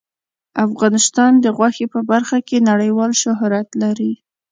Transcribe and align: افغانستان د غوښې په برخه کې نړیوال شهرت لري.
افغانستان 0.67 1.31
د 1.43 1.45
غوښې 1.57 1.85
په 1.93 1.99
برخه 2.11 2.37
کې 2.47 2.65
نړیوال 2.69 3.11
شهرت 3.23 3.67
لري. 3.81 4.13